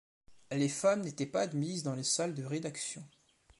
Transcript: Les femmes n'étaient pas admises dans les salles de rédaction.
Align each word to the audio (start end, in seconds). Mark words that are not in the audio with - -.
Les 0.49 0.67
femmes 0.67 1.03
n'étaient 1.03 1.27
pas 1.27 1.41
admises 1.41 1.83
dans 1.83 1.93
les 1.93 2.03
salles 2.03 2.33
de 2.33 2.43
rédaction. 2.43 3.03